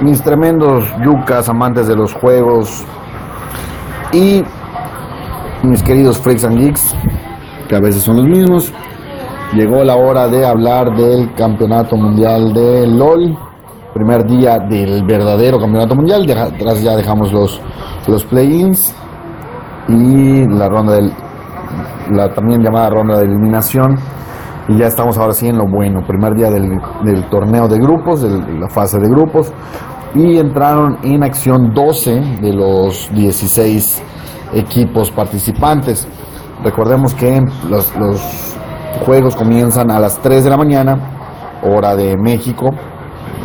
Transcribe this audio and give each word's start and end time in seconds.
mis 0.00 0.22
tremendos 0.22 0.84
yucas, 1.04 1.48
amantes 1.48 1.86
de 1.86 1.96
los 1.96 2.12
juegos 2.12 2.84
y 4.12 4.42
mis 5.62 5.82
queridos 5.82 6.18
freaks 6.18 6.44
and 6.44 6.58
geeks, 6.58 6.94
que 7.68 7.76
a 7.76 7.80
veces 7.80 8.02
son 8.02 8.16
los 8.16 8.26
mismos, 8.26 8.72
llegó 9.52 9.82
la 9.84 9.96
hora 9.96 10.28
de 10.28 10.46
hablar 10.46 10.94
del 10.94 11.32
campeonato 11.34 11.96
mundial 11.96 12.52
de 12.52 12.86
LOL, 12.86 13.36
primer 13.94 14.24
día 14.26 14.58
del 14.58 15.04
verdadero 15.04 15.58
campeonato 15.58 15.94
mundial, 15.94 16.30
atrás 16.30 16.82
ya 16.82 16.96
dejamos 16.96 17.32
los, 17.32 17.60
los 18.06 18.24
play-ins 18.24 18.94
y 19.88 20.46
la 20.46 20.68
ronda 20.68 20.94
del, 20.94 21.12
la 22.10 22.32
también 22.32 22.62
llamada 22.62 22.90
ronda 22.90 23.18
de 23.18 23.24
eliminación. 23.24 23.96
Y 24.68 24.78
ya 24.78 24.86
estamos 24.86 25.16
ahora 25.16 25.32
sí 25.32 25.46
en 25.46 25.58
lo 25.58 25.66
bueno, 25.68 26.00
primer 26.04 26.34
día 26.34 26.50
del, 26.50 26.80
torneo 27.30 27.68
de 27.68 27.78
grupos, 27.78 28.22
de 28.22 28.58
la 28.58 28.68
fase 28.68 28.98
de 28.98 29.08
grupos, 29.08 29.52
y 30.14 30.38
entraron 30.38 30.98
en 31.04 31.22
acción 31.22 31.72
12 31.72 32.38
de 32.40 32.52
los 32.52 33.08
16 33.14 34.02
equipos 34.54 35.12
participantes. 35.12 36.08
Recordemos 36.64 37.14
que 37.14 37.40
los, 37.68 37.92
juegos 39.04 39.36
comienzan 39.36 39.90
a 39.90 40.00
las 40.00 40.18
3 40.20 40.42
de 40.44 40.50
la 40.50 40.56
mañana, 40.56 40.98
hora 41.62 41.94
de 41.94 42.16
México, 42.16 42.70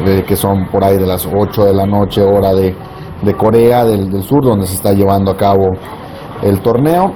eh, 0.05 0.23
que 0.26 0.35
son 0.35 0.70
por 0.71 0.84
ahí 0.84 0.98
de 0.98 1.05
las 1.05 1.27
8 1.31 1.65
de 1.65 1.74
la 1.74 1.85
noche, 1.85 2.24
hora 2.24 2.53
de, 2.53 2.76
Corea 3.37 3.85
del, 3.85 4.24
Sur, 4.24 4.43
donde 4.43 4.65
se 4.65 4.74
está 4.74 4.91
llevando 4.93 5.29
a 5.29 5.37
cabo 5.37 5.70
el 6.41 6.62
torneo, 6.62 7.13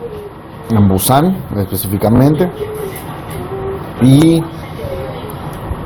en 0.69 0.87
Busan 0.87 1.37
específicamente. 1.58 2.52
Y 4.01 4.43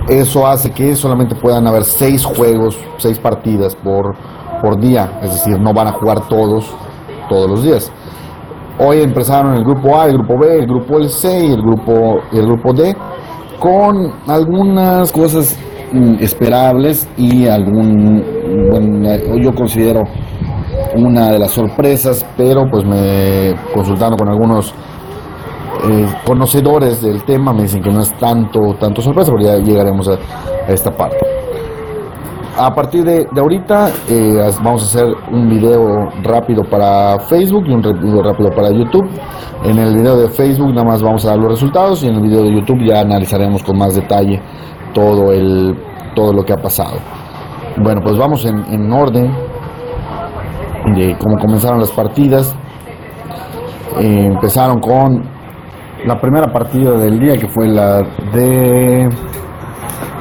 eso 0.07 0.47
hace 0.47 0.71
que 0.71 0.95
solamente 0.95 1.35
puedan 1.35 1.67
haber 1.67 1.83
6 1.83 2.25
juegos, 2.25 2.77
6 2.97 3.19
partidas 3.19 3.75
por, 3.75 4.15
por 4.61 4.79
día, 4.79 5.19
es 5.21 5.33
decir, 5.33 5.59
no 5.59 5.73
van 5.73 5.87
a 5.87 5.91
jugar 5.91 6.27
todos 6.27 6.73
todos 7.29 7.49
los 7.49 7.63
días. 7.63 7.91
Hoy 8.79 9.01
empezaron 9.01 9.53
el 9.55 9.63
grupo 9.63 9.99
A, 9.99 10.07
el 10.07 10.13
grupo 10.13 10.39
B, 10.39 10.59
el 10.59 10.65
grupo 10.65 11.03
C 11.07 11.45
y 11.45 11.51
el 11.51 11.61
grupo, 11.61 12.19
el 12.31 12.45
grupo 12.45 12.73
D 12.73 12.95
con 13.59 14.13
algunas 14.27 15.11
cosas 15.11 15.57
esperables 16.19 17.07
y 17.17 17.45
algún, 17.47 18.23
bueno, 18.69 19.37
yo 19.37 19.53
considero 19.53 20.03
una 20.95 21.31
de 21.31 21.39
las 21.39 21.51
sorpresas, 21.51 22.25
pero 22.37 22.69
pues 22.69 22.85
me 22.85 23.53
consultando 23.73 24.15
con 24.15 24.29
algunos 24.29 24.73
eh, 25.83 26.05
conocedores 26.25 27.01
del 27.01 27.23
tema 27.23 27.53
me 27.53 27.63
dicen 27.63 27.81
que 27.81 27.89
no 27.89 28.01
es 28.01 28.13
tanto, 28.17 28.75
tanto 28.79 29.01
sorpresa, 29.01 29.31
pero 29.31 29.43
ya 29.43 29.57
llegaremos 29.63 30.07
a, 30.09 30.17
esta 30.67 30.91
parte. 30.91 31.17
A 32.57 32.73
partir 32.75 33.05
de, 33.05 33.25
de 33.31 33.39
ahorita 33.39 33.89
eh, 34.09 34.51
vamos 34.61 34.83
a 34.83 34.85
hacer 34.85 35.07
un 35.31 35.49
video 35.49 36.09
rápido 36.23 36.63
para 36.63 37.17
Facebook 37.19 37.65
y 37.67 37.71
un 37.71 37.81
video 37.81 38.21
rápido 38.21 38.49
para 38.51 38.69
YouTube. 38.71 39.07
En 39.63 39.77
el 39.77 39.95
video 39.95 40.17
de 40.17 40.29
Facebook 40.29 40.69
nada 40.73 40.85
más 40.85 41.01
vamos 41.01 41.25
a 41.25 41.29
dar 41.29 41.37
los 41.37 41.51
resultados 41.51 42.03
y 42.03 42.07
en 42.07 42.15
el 42.15 42.21
video 42.21 42.43
de 42.43 42.53
YouTube 42.53 42.85
ya 42.85 42.99
analizaremos 42.99 43.63
con 43.63 43.77
más 43.77 43.95
detalle 43.95 44.41
todo, 44.93 45.31
el, 45.31 45.77
todo 46.15 46.33
lo 46.33 46.43
que 46.43 46.53
ha 46.53 46.57
pasado. 46.57 46.97
Bueno, 47.77 48.01
pues 48.01 48.17
vamos 48.17 48.43
en, 48.45 48.65
en 48.73 48.91
orden 48.91 49.33
de 50.95 51.15
cómo 51.17 51.37
comenzaron 51.37 51.79
las 51.79 51.91
partidas. 51.91 52.53
Eh, 53.99 54.25
empezaron 54.25 54.79
con 54.79 55.38
la 56.05 56.19
primera 56.19 56.47
partida 56.47 56.91
del 56.97 57.19
día 57.19 57.37
que 57.37 57.47
fue 57.47 57.67
la 57.67 58.01
de 58.33 59.09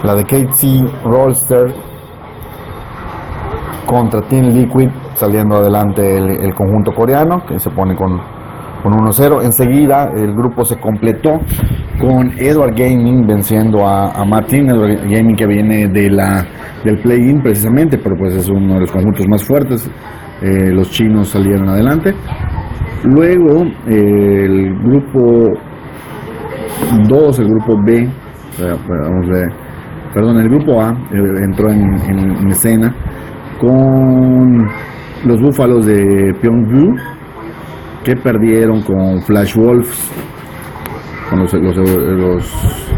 la 0.04 0.14
de 0.14 0.24
KT 0.24 1.04
Rollster 1.04 1.74
contra 3.86 4.20
Team 4.22 4.48
Liquid 4.48 4.88
saliendo 5.14 5.56
adelante 5.56 6.18
el, 6.18 6.54
conjunto 6.54 6.92
coreano 6.92 7.44
que 7.46 7.58
se 7.58 7.70
pone 7.70 7.96
con, 7.96 8.18
con 8.82 8.92
1-0 8.92 9.44
enseguida 9.44 10.10
el 10.14 10.34
grupo 10.34 10.64
se 10.64 10.78
completó 10.78 11.40
con 12.00 12.30
Edward 12.38 12.74
Gaming 12.74 13.26
venciendo 13.26 13.86
a, 13.86 14.10
a 14.10 14.24
Martin 14.24 14.70
Edward 14.70 15.08
Gaming 15.08 15.36
que 15.36 15.46
viene 15.46 15.88
de 15.88 16.10
la 16.10 16.44
del 16.84 16.98
play-in 16.98 17.42
precisamente 17.42 17.98
pero 17.98 18.16
pues 18.16 18.34
es 18.34 18.48
uno 18.48 18.74
de 18.74 18.80
los 18.80 18.92
conjuntos 18.92 19.26
más 19.28 19.44
fuertes. 19.44 19.90
Eh, 20.40 20.70
los 20.72 20.90
chinos 20.90 21.28
salieron 21.28 21.68
adelante. 21.68 22.14
Luego 23.04 23.64
eh, 23.88 24.44
el 24.44 24.74
grupo 24.82 25.52
2 27.08 27.38
el 27.38 27.48
grupo 27.48 27.76
B 27.82 28.08
ver, 28.58 29.52
perdón 30.12 30.38
el 30.38 30.48
grupo 30.48 30.80
A 30.80 30.90
eh, 30.90 31.44
entró 31.44 31.70
en, 31.70 31.82
en, 32.08 32.36
en, 32.36 32.50
escena 32.50 32.94
con 33.58 34.66
los 35.24 35.40
búfalos 35.40 35.86
de 35.86 36.34
Pyongju 36.40 36.94
que 38.04 38.16
perdieron 38.16 38.82
con 38.82 39.20
Flash 39.22 39.54
Wolves 39.56 40.10
con 41.28 41.40
los, 41.40 41.52
los, 41.52 41.76
los 41.76 42.92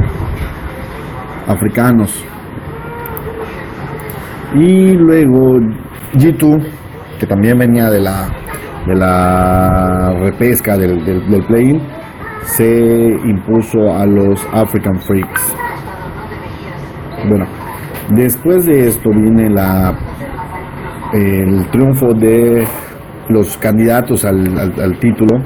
africanos. 1.49 2.25
Y 4.55 4.93
luego 4.93 5.59
G2 6.15 6.63
que 7.19 7.27
también 7.27 7.59
venía 7.59 7.91
de 7.91 8.01
la 8.01 8.29
de 8.87 8.95
la 8.95 10.13
repesca 10.21 10.77
del, 10.77 11.05
del, 11.05 11.29
del 11.29 11.45
play-in 11.45 11.81
se 12.45 13.19
impuso 13.25 13.93
a 13.93 14.07
los 14.07 14.47
African 14.53 14.99
Freaks. 15.01 15.55
Bueno, 17.29 17.47
después 18.11 18.67
de 18.67 18.89
esto 18.89 19.11
viene 19.11 19.51
la 19.51 19.95
el 21.13 21.67
triunfo 21.71 22.15
de 22.15 22.65
los 23.29 23.57
candidatos 23.59 24.25
al, 24.25 24.59
al, 24.59 24.99
título, 24.99 25.39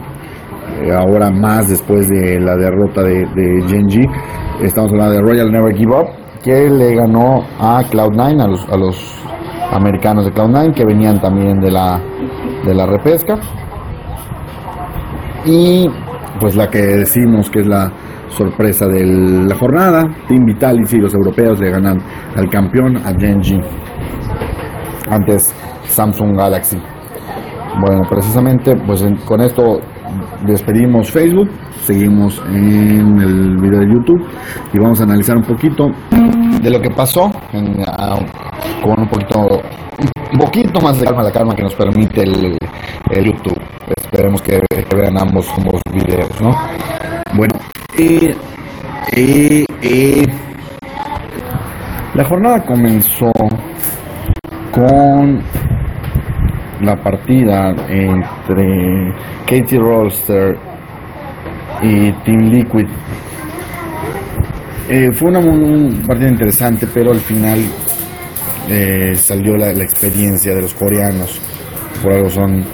eh, 0.82 0.92
ahora 0.92 1.30
más 1.30 1.68
después 1.68 2.08
de 2.08 2.38
la 2.40 2.56
derrota 2.56 3.02
de, 3.02 3.26
de 3.34 3.64
Genji. 3.68 4.06
Estamos 4.62 4.92
hablando 4.92 5.14
de 5.14 5.20
Royal 5.22 5.50
Never 5.50 5.74
Give 5.74 5.94
Up, 5.94 6.08
que 6.42 6.68
le 6.68 6.94
ganó 6.94 7.44
a 7.58 7.82
Cloud9, 7.82 8.42
a 8.42 8.46
los, 8.46 8.68
a 8.68 8.76
los 8.76 9.22
americanos 9.72 10.26
de 10.26 10.32
Cloud9, 10.32 10.74
que 10.74 10.84
venían 10.84 11.20
también 11.20 11.60
de 11.60 11.70
la, 11.70 12.00
de 12.64 12.74
la 12.74 12.86
repesca. 12.86 13.38
Y 15.46 15.88
pues 16.40 16.56
la 16.56 16.68
que 16.68 16.78
decimos 16.78 17.50
que 17.50 17.60
es 17.60 17.66
la 17.66 17.90
sorpresa 18.28 18.86
de 18.86 19.04
la 19.04 19.54
jornada, 19.54 20.04
Team 20.28 20.44
Vitality, 20.44 20.98
los 20.98 21.14
europeos 21.14 21.60
le 21.60 21.70
ganan 21.70 22.00
al 22.36 22.48
campeón, 22.48 22.96
a 22.96 23.12
Genji, 23.18 23.60
antes 25.08 25.54
Samsung 25.84 26.36
Galaxy. 26.36 26.78
Bueno, 27.80 28.02
precisamente 28.08 28.76
pues 28.76 29.04
con 29.24 29.40
esto 29.40 29.80
despedimos 30.46 31.10
Facebook, 31.10 31.48
seguimos 31.80 32.42
en 32.48 33.20
el 33.20 33.56
video 33.58 33.80
de 33.80 33.86
YouTube 33.86 34.26
y 34.72 34.78
vamos 34.78 35.00
a 35.00 35.04
analizar 35.04 35.36
un 35.36 35.44
poquito 35.44 35.88
de 36.62 36.70
lo 36.70 36.80
que 36.80 36.90
pasó 36.90 37.26
uh, 37.26 38.82
con 38.82 39.00
un 39.00 39.08
poquito 39.08 39.62
un 40.32 40.38
poquito 40.38 40.80
más 40.80 40.98
de 40.98 41.06
calma, 41.06 41.22
la 41.22 41.30
calma 41.30 41.54
que 41.54 41.62
nos 41.62 41.74
permite 41.74 42.22
el 42.22 42.58
YouTube. 43.24 43.63
Esperemos 43.96 44.42
que, 44.42 44.60
que, 44.70 44.96
vean 44.96 45.18
ambos, 45.18 45.48
ambos 45.56 45.80
videos, 45.92 46.40
¿no? 46.40 46.56
Bueno, 47.34 47.54
eh, 47.98 48.34
eh, 49.16 50.26
la 52.14 52.24
jornada 52.24 52.64
comenzó 52.64 53.32
con 54.72 55.42
la 56.80 56.96
partida 56.96 57.74
entre 57.88 59.12
Katie 59.46 59.78
Rolster 59.78 60.56
y 61.82 62.12
Team 62.24 62.50
Liquid. 62.50 62.86
Eh, 64.88 65.10
fue 65.12 65.28
una, 65.28 65.38
una, 65.40 66.06
partida 66.06 66.28
interesante, 66.28 66.86
pero 66.92 67.12
al 67.12 67.20
final 67.20 67.58
eh, 68.68 69.14
salió 69.16 69.56
la, 69.56 69.72
la, 69.72 69.84
experiencia 69.84 70.54
de 70.54 70.62
los 70.62 70.74
coreanos. 70.74 71.40
Por 72.02 72.12
algo 72.12 72.30
son 72.30 72.64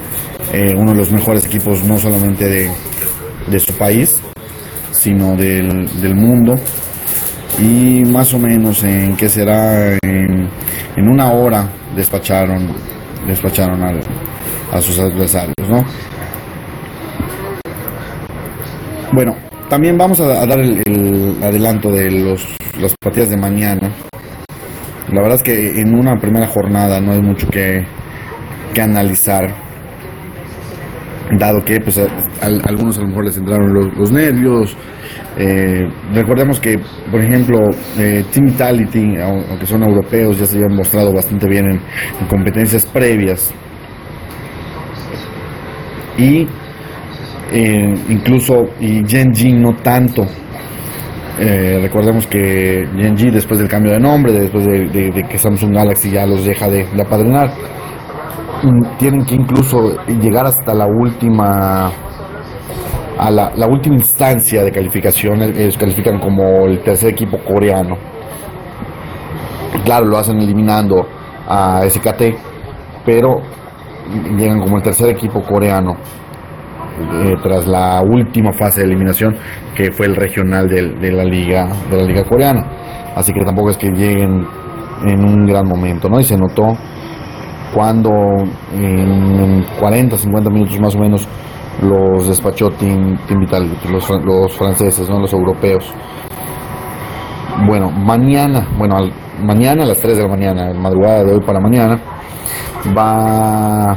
eh, 0.52 0.75
uno 0.76 0.93
de 0.93 0.99
los 0.99 1.12
mejores 1.12 1.44
equipos, 1.47 1.85
no 1.85 1.99
solamente 1.99 2.70
de, 3.49 3.61
su 3.61 3.73
país, 3.75 4.20
sino 4.91 5.37
del, 5.37 6.14
mundo. 6.14 6.55
Y 7.58 8.02
más 8.05 8.32
o 8.35 8.38
menos 8.38 8.82
en 8.85 9.17
qué 9.17 9.29
será, 9.29 9.97
en, 10.02 10.49
una 10.97 11.32
hora 11.32 11.69
despacharon, 11.94 12.69
despacharon 13.26 13.82
a 14.73 14.81
sus 14.81 14.99
adversarios, 14.99 15.69
¿no? 15.69 15.85
Bueno, 19.12 19.35
también 19.69 19.99
vamos 19.99 20.20
a, 20.20 20.47
dar 20.47 20.58
el, 20.58 20.82
el, 20.87 21.43
adelanto 21.43 21.91
de 21.91 22.11
los, 22.11 22.47
las 22.81 22.94
partidas 23.00 23.31
de 23.31 23.37
mañana. 23.37 23.91
La 25.12 25.20
verdad 25.20 25.37
es 25.37 25.43
que 25.43 25.81
en 25.81 25.94
una 25.94 26.14
primera 26.17 26.47
jornada 26.47 27.00
no 27.00 27.12
hay 27.12 27.20
mucho 27.20 27.49
que, 27.49 27.85
que 28.73 28.82
analizar, 28.82 29.52
dado 31.38 31.64
que 31.64 31.80
pues, 31.80 31.98
a, 31.98 32.06
algunos 32.68 32.98
a 32.98 33.02
lo 33.02 33.08
mejor 33.08 33.24
les 33.24 33.36
entraron 33.36 33.72
los, 33.72 34.12
nervios, 34.12 34.76
Eh, 35.38 35.88
recordemos 36.12 36.58
que, 36.58 36.76
por 37.10 37.22
ejemplo, 37.22 37.70
eh, 37.96 38.24
Team 38.32 38.46
Vitality, 38.46 39.16
aunque 39.16 39.64
son 39.64 39.82
europeos, 39.84 40.38
ya 40.38 40.44
se 40.44 40.56
habían 40.56 40.74
mostrado 40.74 41.14
bastante 41.14 41.46
bien 41.48 41.66
en, 41.70 41.80
competencias 42.28 42.84
previas. 42.84 43.54
Y 46.18 46.46
eh, 47.52 47.94
incluso 48.08 48.64
y 48.80 49.02
Genji 49.06 49.52
no 49.52 49.76
tanto. 49.76 50.26
recordemos 51.38 52.26
que 52.26 52.84
Genji 52.96 53.30
después 53.30 53.60
del 53.60 53.68
cambio 53.68 53.92
de 53.92 54.00
nombre, 54.00 54.32
después 54.32 54.66
de, 54.66 55.24
que 55.30 55.38
Samsung 55.38 55.72
Galaxy 55.74 56.10
ya 56.10 56.26
los 56.26 56.44
deja 56.44 56.68
de, 56.68 56.84
de 56.84 57.02
apadrinar, 57.02 57.50
tienen 58.98 59.24
que 59.24 59.34
incluso 59.34 59.96
llegar 60.06 60.46
hasta 60.46 60.74
la 60.74 60.86
última 60.86 61.90
a 63.18 63.30
la, 63.30 63.66
última 63.66 63.96
instancia 63.96 64.64
de 64.64 64.72
calificación, 64.72 65.42
ellos 65.42 65.76
califican 65.76 66.18
como 66.18 66.66
el 66.66 66.82
tercer 66.82 67.10
equipo 67.10 67.36
coreano. 67.38 67.96
Claro, 69.84 70.06
lo 70.06 70.16
hacen 70.16 70.40
eliminando 70.40 71.06
a 71.46 71.82
SKT, 71.86 72.22
pero 73.04 73.42
llegan 74.38 74.60
como 74.60 74.78
el 74.78 74.82
tercer 74.82 75.10
equipo 75.10 75.42
coreano 75.42 75.96
eh, 76.98 77.34
tras 77.42 77.66
la 77.66 78.02
última 78.02 78.52
fase 78.52 78.80
de 78.80 78.86
eliminación 78.86 79.36
que 79.74 79.92
fue 79.92 80.06
el 80.06 80.16
regional 80.16 80.68
de, 80.68 81.12
la 81.12 81.24
liga 81.24 81.68
de 81.90 81.96
la 81.98 82.04
liga 82.04 82.24
coreana. 82.24 82.64
Así 83.14 83.34
que 83.34 83.44
tampoco 83.44 83.70
es 83.70 83.76
que 83.76 83.90
lleguen 83.90 84.46
en 85.04 85.24
un 85.24 85.46
gran 85.46 85.66
momento, 85.66 86.08
¿no? 86.08 86.20
Y 86.20 86.24
se 86.24 86.38
notó 86.38 86.76
cuando 87.75 88.11
en 88.75 89.64
40, 89.78 90.17
50 90.17 90.50
minutos 90.50 90.81
más 90.81 90.94
o 90.94 90.99
menos 90.99 91.28
los 91.82 92.28
despachó 92.28 92.69
Team, 92.70 93.19
los, 93.90 94.52
franceses, 94.55 95.08
¿no? 95.08 95.20
los 95.20 95.32
europeos. 95.32 95.93
Bueno, 97.67 97.90
mañana, 97.90 98.69
bueno, 98.76 98.96
mañana 99.43 99.84
a 99.84 99.87
las 99.87 100.00
3 100.00 100.17
de 100.17 100.22
la 100.22 100.28
mañana, 100.28 100.72
madrugada 100.75 101.25
de 101.25 101.34
hoy 101.34 101.40
para 101.40 101.61
mañana, 101.61 102.00
va 102.96 103.96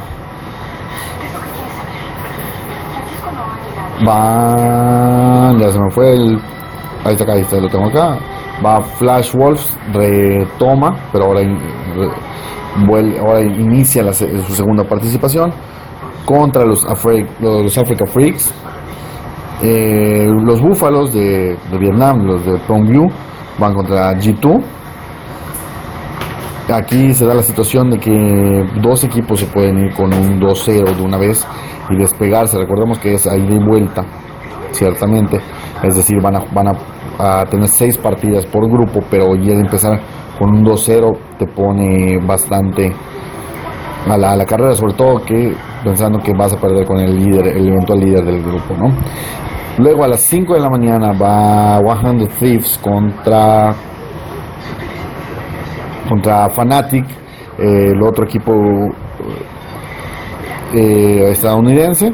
va 4.06 5.54
ya 5.58 5.72
se 5.72 5.80
me 5.80 5.90
fue 5.90 6.14
el 6.14 6.40
ahí 7.06 7.14
está 7.14 7.24
acá, 7.24 7.34
ahí 7.34 7.62
lo 7.62 7.70
tengo 7.70 7.88
acá 7.88 8.18
va 8.66 8.82
Flash 8.82 9.34
Wolves 9.34 9.78
retoma 9.94 10.98
pero 11.12 11.26
ahora, 11.26 11.42
ahora 13.20 13.42
inicia 13.42 14.12
su 14.14 14.54
segunda 14.54 14.84
participación 14.84 15.52
contra 16.26 16.66
los, 16.66 16.86
los 17.42 17.78
Africa 17.78 18.06
Freaks. 18.06 18.54
Eh, 19.62 20.28
los 20.44 20.62
Búfalos 20.62 21.14
de, 21.14 21.58
Vietnam, 21.80 22.26
los 22.26 22.46
de 22.46 22.60
View 22.82 23.10
van 23.58 23.74
contra 23.74 24.14
G2. 24.14 24.62
Aquí 26.74 27.14
se 27.14 27.26
da 27.26 27.36
la 27.36 27.44
situación 27.44 27.92
de 27.92 28.00
que 28.00 28.66
dos 28.82 29.04
equipos 29.04 29.40
se 29.40 29.46
pueden 29.48 29.78
ir 29.80 29.94
con 29.94 30.14
un 30.14 30.40
2-0 30.40 30.96
de 30.96 31.02
una 31.02 31.18
vez 31.18 31.46
y 31.90 31.96
despegarse. 31.98 32.58
Recordemos 32.58 33.00
que 33.00 33.14
es 33.14 33.28
ahí 33.28 33.46
de 33.46 33.60
vuelta, 33.60 34.04
ciertamente. 34.72 35.40
Es 35.84 35.96
decir, 35.98 36.22
van 36.22 36.38
a, 36.38 36.40
van 36.54 36.68
a, 37.20 37.46
tener 37.46 37.68
seis 37.68 37.98
partidas 37.98 38.46
por 38.46 38.68
grupo, 38.70 39.02
pero 39.10 39.36
ya 39.36 39.54
de 39.54 39.62
empezar 39.62 40.00
con 40.38 40.50
un 40.50 40.66
2-0 40.66 41.18
te 41.38 41.48
pone 41.48 42.18
bastante 42.26 42.92
a 44.08 44.18
la, 44.18 44.32
a 44.32 44.36
la 44.36 44.46
carrera, 44.46 44.76
sobre 44.76 44.94
todo 44.94 45.24
que 45.24 45.54
pensando 45.84 46.20
que 46.20 46.34
vas 46.34 46.54
a 46.54 46.58
perder 46.60 46.86
con 46.86 47.00
el 47.00 47.18
líder, 47.18 47.48
el 47.48 47.70
eventual 47.70 48.00
líder 48.00 48.26
del 48.26 48.42
grupo, 48.42 48.76
¿no? 48.78 48.90
Luego 49.78 50.04
a 50.04 50.08
las 50.08 50.22
5 50.22 50.54
de 50.54 50.60
la 50.60 50.70
mañana 50.70 51.14
va 51.14 51.80
100 51.80 52.28
Thieves 52.40 52.80
contra 52.82 53.74
contra 56.08 56.50
Fanatic, 56.50 57.06
eh, 57.58 57.92
el 57.92 58.02
otro 58.04 58.26
equipo 58.26 58.54
eh, 60.74 61.30
estadounidense, 61.32 62.12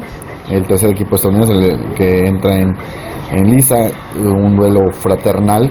el 0.48 0.66
tercer 0.66 0.90
equipo 0.90 1.16
estadounidense 1.16 1.94
que 1.94 2.26
entra 2.26 2.56
en, 2.56 2.74
en 3.32 3.50
lisa, 3.50 3.76
un 4.16 4.56
duelo 4.56 4.90
fraternal. 4.92 5.70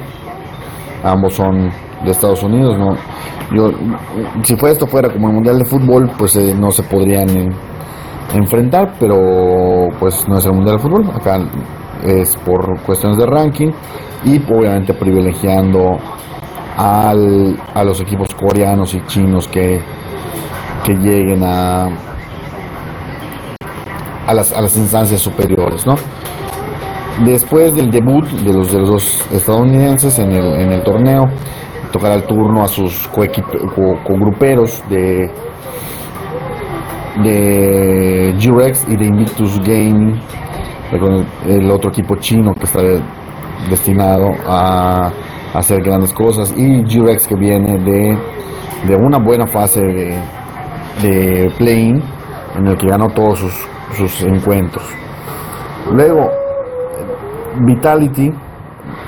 Ambos 1.03 1.33
son 1.35 1.71
de 2.03 2.11
Estados 2.11 2.43
Unidos, 2.43 2.77
¿no? 2.77 2.95
Yo, 3.55 3.71
si 4.43 4.55
fue 4.55 4.71
esto 4.71 4.85
fuera 4.87 5.11
como 5.11 5.27
el 5.27 5.33
Mundial 5.35 5.59
de 5.59 5.65
Fútbol, 5.65 6.09
pues 6.17 6.35
eh, 6.35 6.55
no 6.57 6.71
se 6.71 6.83
podrían 6.83 7.29
enfrentar, 8.33 8.93
pero 8.99 9.87
pues 9.99 10.27
no 10.27 10.37
es 10.37 10.45
el 10.45 10.53
Mundial 10.53 10.77
de 10.77 10.83
Fútbol, 10.83 11.09
acá 11.09 11.39
es 12.03 12.35
por 12.37 12.79
cuestiones 12.81 13.17
de 13.17 13.25
ranking 13.25 13.71
y 14.23 14.37
obviamente 14.51 14.93
privilegiando 14.93 15.97
al, 16.77 17.59
a 17.73 17.83
los 17.83 17.99
equipos 18.01 18.33
coreanos 18.35 18.93
y 18.93 19.01
chinos 19.05 19.47
que, 19.47 19.81
que 20.85 20.93
lleguen 20.93 21.43
a, 21.43 21.89
a, 24.27 24.33
las, 24.33 24.53
a 24.53 24.61
las 24.61 24.77
instancias 24.77 25.19
superiores, 25.21 25.85
¿no? 25.85 25.95
Después 27.25 27.75
del 27.75 27.91
debut 27.91 28.25
de 28.25 28.53
los, 28.53 28.71
de 28.71 28.79
los 28.79 28.89
dos 28.89 29.25
estadounidenses 29.33 30.19
en 30.19 30.31
el, 30.31 30.53
en 30.53 30.71
el 30.71 30.83
torneo, 30.83 31.25
tocará 31.91 32.15
el 32.15 32.23
turno 32.23 32.63
a 32.63 32.67
sus 32.67 33.07
co-gruperos 33.07 34.83
de 34.89 35.29
de 37.23 38.33
G-Rex 38.37 38.85
y 38.87 38.95
de 38.95 39.05
Invictus 39.05 39.59
Gaming, 39.59 40.19
el 41.47 41.69
otro 41.71 41.89
equipo 41.89 42.15
chino 42.15 42.53
que 42.53 42.63
está 42.63 42.81
destinado 43.69 44.31
a, 44.47 45.11
hacer 45.53 45.81
grandes 45.81 46.13
cosas, 46.13 46.53
y 46.55 46.83
G-Rex 46.83 47.27
que 47.27 47.35
viene 47.35 47.77
de, 47.79 48.17
de, 48.87 48.95
una 48.95 49.17
buena 49.17 49.47
fase 49.47 49.81
de, 49.81 50.17
de 51.01 51.51
playing 51.57 52.01
en 52.55 52.67
el 52.67 52.77
que 52.77 52.87
ganó 52.87 53.07
todos 53.09 53.39
sus, 53.39 53.53
sus 53.97 54.21
encuentros. 54.23 54.85
Luego, 55.91 56.29
Vitality 57.61 58.31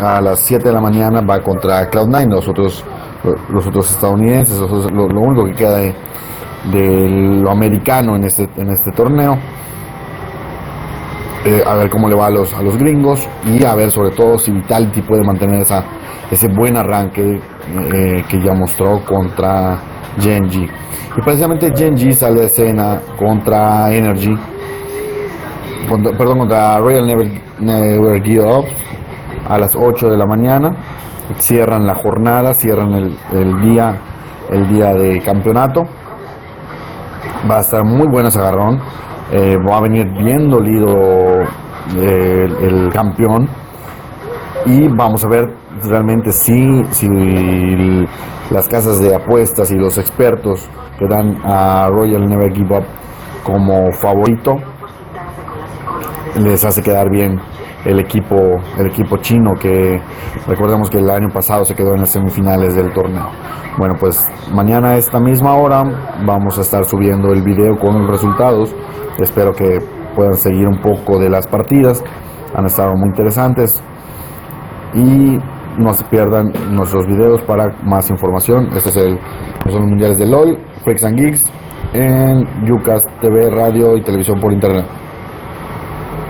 a 0.01 0.19
las 0.19 0.39
7 0.39 0.67
de 0.67 0.73
la 0.73 0.81
mañana 0.81 1.21
va 1.21 1.39
contra 1.41 1.89
Cloud9, 1.89 2.29
los 2.29 2.47
otros, 2.47 2.83
los 3.49 3.67
otros 3.67 3.91
estadounidenses, 3.91 4.59
lo, 4.59 5.07
lo 5.07 5.21
único 5.21 5.45
que 5.45 5.53
queda 5.53 5.77
de 5.77 7.09
lo 7.09 7.51
americano 7.51 8.15
en 8.15 8.23
este, 8.23 8.49
en 8.57 8.69
este 8.71 8.91
torneo. 8.91 9.37
Eh, 11.45 11.63
a 11.65 11.75
ver 11.75 11.89
cómo 11.89 12.07
le 12.07 12.15
va 12.15 12.27
a 12.27 12.29
los, 12.29 12.53
a 12.53 12.61
los 12.61 12.77
gringos 12.77 13.27
y 13.45 13.63
a 13.63 13.73
ver 13.73 13.89
sobre 13.89 14.11
todo 14.11 14.37
si 14.37 14.51
Vitality 14.51 15.01
puede 15.01 15.23
mantener 15.23 15.61
esa, 15.61 15.83
ese 16.29 16.47
buen 16.47 16.77
arranque 16.77 17.39
eh, 17.93 18.23
que 18.29 18.41
ya 18.41 18.53
mostró 18.53 19.03
contra 19.03 19.79
Genji. 20.19 20.69
Y 21.17 21.21
precisamente 21.21 21.71
Genji 21.75 22.13
sale 22.13 22.41
de 22.41 22.45
escena 22.45 23.01
contra 23.17 23.91
Energy, 23.91 24.35
perdón, 26.17 26.39
contra 26.39 26.77
Royal 26.77 27.07
Never, 27.07 27.31
Never 27.59 28.23
Give 28.23 28.45
Up 28.45 28.65
a 29.47 29.57
las 29.57 29.75
8 29.75 30.09
de 30.09 30.17
la 30.17 30.25
mañana. 30.25 30.75
Cierran 31.37 31.85
la 31.85 31.95
jornada, 31.95 32.53
cierran 32.53 32.93
el, 32.93 33.17
el 33.31 33.61
día, 33.61 33.99
el 34.49 34.67
día 34.67 34.93
de 34.93 35.21
campeonato 35.21 35.87
va 37.49 37.57
a 37.57 37.61
estar 37.61 37.83
muy 37.83 38.07
bueno 38.07 38.29
ese 38.29 38.39
agarrón. 38.39 38.79
Eh, 39.31 39.57
va 39.57 39.77
a 39.77 39.81
venir 39.81 40.07
bien 40.11 40.49
dolido 40.49 41.41
eh, 41.97 42.47
el, 42.61 42.89
campeón. 42.91 43.47
Y 44.65 44.87
vamos 44.87 45.23
a 45.25 45.27
ver 45.27 45.53
realmente 45.83 46.31
si, 46.31 46.83
si 46.91 47.07
las 48.51 48.67
casas 48.67 48.99
de 48.99 49.15
apuestas 49.15 49.71
y 49.71 49.75
los 49.75 49.97
expertos 49.97 50.69
que 50.99 51.07
dan 51.07 51.37
a 51.43 51.87
Royal 51.89 52.27
Never 52.27 52.53
Give 52.53 52.77
Up 52.77 52.83
como 53.43 53.91
favorito 53.93 54.57
les 56.35 56.63
hace 56.63 56.83
quedar 56.83 57.09
bien 57.09 57.39
el 57.85 57.99
equipo 57.99 58.59
el 58.77 58.87
equipo 58.87 59.17
chino 59.17 59.53
que 59.59 59.99
recordemos 60.47 60.89
que 60.89 60.99
el 60.99 61.09
año 61.09 61.29
pasado 61.29 61.65
se 61.65 61.75
quedó 61.75 61.93
en 61.93 62.01
las 62.01 62.11
semifinales 62.11 62.75
del 62.75 62.93
torneo. 62.93 63.29
Bueno, 63.77 63.95
pues 63.99 64.27
mañana 64.53 64.91
a 64.91 64.97
esta 64.97 65.19
misma 65.19 65.55
hora 65.55 65.83
vamos 66.25 66.57
a 66.57 66.61
estar 66.61 66.85
subiendo 66.85 67.31
el 67.31 67.41
video 67.41 67.77
con 67.77 68.01
los 68.01 68.09
resultados. 68.09 68.75
Espero 69.19 69.53
que 69.53 69.79
puedan 70.15 70.35
seguir 70.35 70.67
un 70.67 70.81
poco 70.81 71.19
de 71.19 71.29
las 71.29 71.47
partidas. 71.47 72.03
Han 72.55 72.65
estado 72.65 72.95
muy 72.95 73.09
interesantes. 73.09 73.81
Y 74.93 75.37
no 75.77 75.93
se 75.93 76.03
pierdan 76.05 76.51
nuestros 76.71 77.07
videos 77.07 77.41
para 77.43 77.73
más 77.83 78.09
información. 78.09 78.67
Este 78.75 78.89
es 78.89 78.97
el 78.97 79.19
los 79.65 79.79
mundiales 79.79 80.17
de 80.17 80.25
LOL, 80.25 80.57
Freaks 80.83 81.03
and 81.05 81.17
Geeks 81.17 81.51
en 81.93 82.65
Yucas 82.65 83.07
TV, 83.21 83.49
radio 83.49 83.95
y 83.97 84.01
televisión 84.01 84.39
por 84.39 84.51
internet. 84.53 84.85